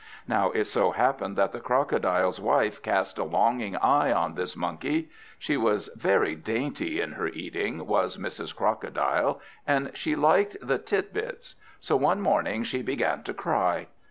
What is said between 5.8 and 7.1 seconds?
very dainty